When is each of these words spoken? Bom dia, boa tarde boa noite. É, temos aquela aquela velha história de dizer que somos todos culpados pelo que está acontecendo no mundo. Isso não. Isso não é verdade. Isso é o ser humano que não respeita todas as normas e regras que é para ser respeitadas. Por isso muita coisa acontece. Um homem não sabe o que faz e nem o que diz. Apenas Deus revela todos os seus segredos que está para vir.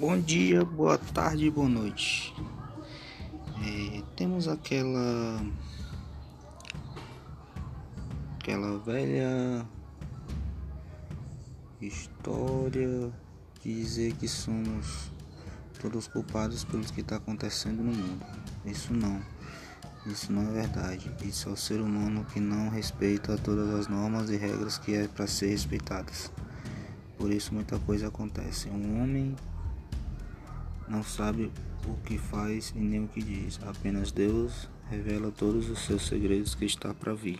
Bom 0.00 0.18
dia, 0.18 0.64
boa 0.64 0.96
tarde 0.96 1.50
boa 1.50 1.68
noite. 1.68 2.34
É, 3.62 4.02
temos 4.16 4.48
aquela 4.48 5.38
aquela 8.38 8.78
velha 8.78 9.62
história 11.82 13.12
de 13.62 13.74
dizer 13.74 14.14
que 14.14 14.26
somos 14.26 15.12
todos 15.78 16.08
culpados 16.08 16.64
pelo 16.64 16.82
que 16.82 17.02
está 17.02 17.16
acontecendo 17.16 17.82
no 17.82 17.92
mundo. 17.92 18.24
Isso 18.64 18.94
não. 18.94 19.20
Isso 20.06 20.32
não 20.32 20.48
é 20.48 20.52
verdade. 20.62 21.14
Isso 21.22 21.50
é 21.50 21.52
o 21.52 21.56
ser 21.58 21.78
humano 21.78 22.24
que 22.32 22.40
não 22.40 22.70
respeita 22.70 23.36
todas 23.36 23.68
as 23.78 23.86
normas 23.86 24.30
e 24.30 24.38
regras 24.38 24.78
que 24.78 24.94
é 24.94 25.06
para 25.06 25.26
ser 25.26 25.48
respeitadas. 25.48 26.32
Por 27.18 27.30
isso 27.30 27.52
muita 27.52 27.78
coisa 27.80 28.08
acontece. 28.08 28.70
Um 28.70 29.02
homem 29.02 29.36
não 30.90 31.04
sabe 31.04 31.50
o 31.86 31.94
que 32.04 32.18
faz 32.18 32.72
e 32.74 32.80
nem 32.80 33.04
o 33.04 33.08
que 33.08 33.22
diz. 33.22 33.60
Apenas 33.62 34.10
Deus 34.10 34.68
revela 34.90 35.30
todos 35.30 35.70
os 35.70 35.78
seus 35.86 36.06
segredos 36.06 36.54
que 36.54 36.64
está 36.64 36.92
para 36.92 37.14
vir. 37.14 37.38